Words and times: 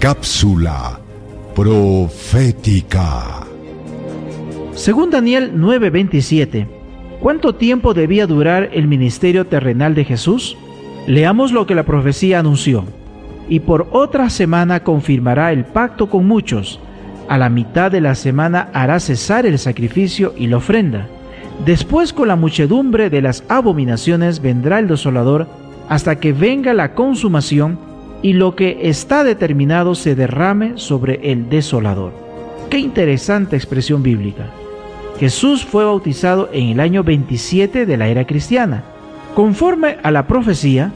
Cápsula 0.00 1.00
profética. 1.56 3.40
Según 4.74 5.10
Daniel 5.10 5.54
9:27, 5.56 6.68
¿cuánto 7.18 7.56
tiempo 7.56 7.94
debía 7.94 8.28
durar 8.28 8.70
el 8.72 8.86
ministerio 8.86 9.48
terrenal 9.48 9.96
de 9.96 10.04
Jesús? 10.04 10.56
Leamos 11.08 11.50
lo 11.50 11.66
que 11.66 11.74
la 11.74 11.82
profecía 11.82 12.38
anunció. 12.38 12.84
Y 13.48 13.58
por 13.58 13.88
otra 13.90 14.30
semana 14.30 14.84
confirmará 14.84 15.50
el 15.50 15.64
pacto 15.64 16.08
con 16.08 16.28
muchos. 16.28 16.78
A 17.28 17.36
la 17.36 17.48
mitad 17.48 17.90
de 17.90 18.00
la 18.00 18.14
semana 18.14 18.68
hará 18.74 19.00
cesar 19.00 19.46
el 19.46 19.58
sacrificio 19.58 20.32
y 20.38 20.46
la 20.46 20.58
ofrenda. 20.58 21.08
Después 21.66 22.12
con 22.12 22.28
la 22.28 22.36
muchedumbre 22.36 23.10
de 23.10 23.20
las 23.20 23.42
abominaciones 23.48 24.40
vendrá 24.40 24.78
el 24.78 24.86
desolador 24.86 25.48
hasta 25.88 26.20
que 26.20 26.32
venga 26.32 26.72
la 26.72 26.94
consumación 26.94 27.87
y 28.22 28.32
lo 28.32 28.56
que 28.56 28.88
está 28.88 29.24
determinado 29.24 29.94
se 29.94 30.14
derrame 30.14 30.72
sobre 30.76 31.32
el 31.32 31.48
desolador. 31.48 32.12
Qué 32.70 32.78
interesante 32.78 33.56
expresión 33.56 34.02
bíblica. 34.02 34.50
Jesús 35.18 35.64
fue 35.64 35.84
bautizado 35.84 36.48
en 36.52 36.68
el 36.68 36.80
año 36.80 37.02
27 37.02 37.86
de 37.86 37.96
la 37.96 38.08
era 38.08 38.26
cristiana. 38.26 38.84
Conforme 39.34 39.98
a 40.02 40.10
la 40.10 40.26
profecía, 40.26 40.92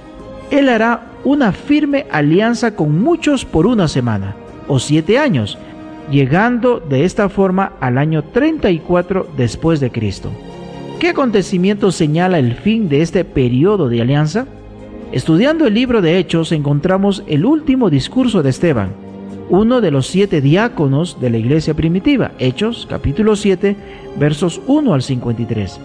Él 0.50 0.68
hará 0.68 1.12
una 1.24 1.52
firme 1.52 2.06
alianza 2.10 2.74
con 2.74 3.00
muchos 3.00 3.44
por 3.44 3.66
una 3.66 3.88
semana 3.88 4.36
o 4.68 4.78
siete 4.78 5.18
años, 5.18 5.58
llegando 6.10 6.80
de 6.80 7.04
esta 7.04 7.28
forma 7.28 7.72
al 7.80 7.98
año 7.98 8.22
34 8.22 9.28
después 9.36 9.80
de 9.80 9.90
Cristo. 9.90 10.30
¿Qué 10.98 11.08
acontecimiento 11.08 11.90
señala 11.90 12.38
el 12.38 12.54
fin 12.54 12.88
de 12.88 13.02
este 13.02 13.24
periodo 13.24 13.88
de 13.88 14.02
alianza? 14.02 14.46
Estudiando 15.12 15.66
el 15.66 15.74
libro 15.74 16.00
de 16.00 16.18
Hechos 16.18 16.52
encontramos 16.52 17.22
el 17.26 17.44
último 17.44 17.90
discurso 17.90 18.42
de 18.42 18.48
Esteban, 18.48 18.92
uno 19.50 19.82
de 19.82 19.90
los 19.90 20.06
siete 20.06 20.40
diáconos 20.40 21.20
de 21.20 21.28
la 21.28 21.36
iglesia 21.36 21.74
primitiva, 21.74 22.32
Hechos 22.38 22.86
capítulo 22.88 23.36
7 23.36 23.76
versos 24.18 24.62
1 24.66 24.94
al 24.94 25.02
53. 25.02 25.78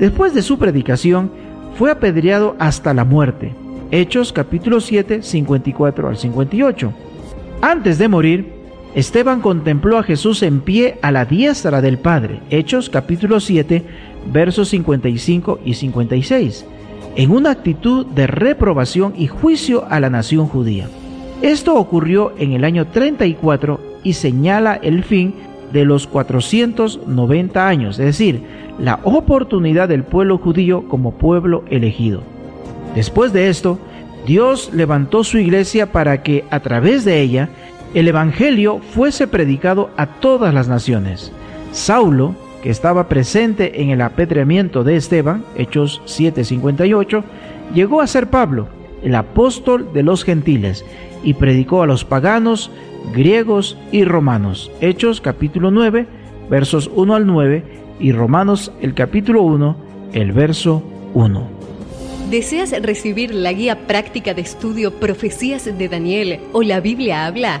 Después 0.00 0.34
de 0.34 0.42
su 0.42 0.58
predicación, 0.58 1.30
fue 1.78 1.92
apedreado 1.92 2.56
hasta 2.58 2.92
la 2.92 3.04
muerte, 3.04 3.54
Hechos 3.92 4.32
capítulo 4.32 4.80
7 4.80 5.22
54 5.22 6.08
al 6.08 6.16
58. 6.16 6.92
Antes 7.62 7.98
de 7.98 8.08
morir, 8.08 8.52
Esteban 8.96 9.42
contempló 9.42 9.96
a 9.96 10.02
Jesús 10.02 10.42
en 10.42 10.60
pie 10.60 10.98
a 11.02 11.12
la 11.12 11.24
diestra 11.24 11.80
del 11.80 11.98
Padre, 11.98 12.40
Hechos 12.50 12.90
capítulo 12.90 13.38
7 13.38 13.84
versos 14.32 14.70
55 14.70 15.60
y 15.64 15.74
56 15.74 16.66
en 17.16 17.30
una 17.30 17.50
actitud 17.50 18.06
de 18.06 18.26
reprobación 18.26 19.14
y 19.16 19.26
juicio 19.26 19.86
a 19.88 20.00
la 20.00 20.10
nación 20.10 20.46
judía. 20.46 20.88
Esto 21.42 21.74
ocurrió 21.74 22.32
en 22.38 22.52
el 22.52 22.64
año 22.64 22.86
34 22.86 23.80
y 24.04 24.12
señala 24.12 24.74
el 24.74 25.02
fin 25.02 25.34
de 25.72 25.84
los 25.84 26.06
490 26.06 27.68
años, 27.68 27.98
es 27.98 28.06
decir, 28.06 28.42
la 28.78 29.00
oportunidad 29.02 29.88
del 29.88 30.04
pueblo 30.04 30.38
judío 30.38 30.88
como 30.88 31.12
pueblo 31.12 31.64
elegido. 31.70 32.22
Después 32.94 33.32
de 33.32 33.48
esto, 33.48 33.78
Dios 34.26 34.70
levantó 34.72 35.24
su 35.24 35.38
iglesia 35.38 35.92
para 35.92 36.22
que 36.22 36.44
a 36.50 36.60
través 36.60 37.04
de 37.04 37.20
ella 37.20 37.48
el 37.94 38.08
Evangelio 38.08 38.80
fuese 38.94 39.26
predicado 39.26 39.90
a 39.96 40.06
todas 40.06 40.52
las 40.52 40.68
naciones. 40.68 41.32
Saulo, 41.72 42.34
estaba 42.70 43.08
presente 43.08 43.80
en 43.82 43.90
el 43.90 44.00
apedreamiento 44.00 44.82
de 44.82 44.96
Esteban, 44.96 45.44
Hechos 45.56 46.02
7:58, 46.06 47.22
llegó 47.74 48.00
a 48.00 48.06
ser 48.06 48.28
Pablo, 48.28 48.68
el 49.02 49.14
apóstol 49.14 49.92
de 49.92 50.02
los 50.02 50.24
gentiles, 50.24 50.84
y 51.22 51.34
predicó 51.34 51.82
a 51.82 51.86
los 51.86 52.04
paganos, 52.04 52.70
griegos 53.12 53.78
y 53.92 54.04
romanos. 54.04 54.70
Hechos 54.80 55.20
capítulo 55.20 55.70
9, 55.70 56.06
versos 56.50 56.90
1 56.94 57.14
al 57.14 57.26
9, 57.26 57.64
y 58.00 58.12
Romanos 58.12 58.72
el 58.82 58.94
capítulo 58.94 59.42
1, 59.42 59.76
el 60.12 60.32
verso 60.32 60.82
1. 61.14 61.48
¿Deseas 62.30 62.72
recibir 62.82 63.32
la 63.32 63.52
guía 63.52 63.86
práctica 63.86 64.34
de 64.34 64.42
estudio 64.42 64.92
Profecías 64.92 65.64
de 65.64 65.88
Daniel 65.88 66.40
o 66.52 66.62
la 66.62 66.80
Biblia 66.80 67.26
habla? 67.26 67.60